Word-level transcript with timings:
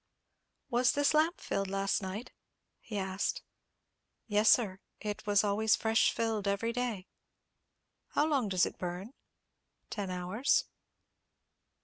"Was 0.71 0.93
this 0.93 1.13
lamp 1.13 1.39
filled 1.39 1.67
last 1.69 2.01
night?" 2.01 2.31
he 2.79 2.97
asked. 2.97 3.43
"Yes, 4.25 4.49
sir; 4.49 4.79
it 4.99 5.27
was 5.27 5.43
always 5.43 5.75
fresh 5.75 6.11
filled 6.11 6.47
every 6.47 6.73
day." 6.73 7.05
"How 8.13 8.25
long 8.25 8.49
does 8.49 8.65
it 8.65 8.79
burn?" 8.79 9.13
"Ten 9.91 10.09
hours." 10.09 10.65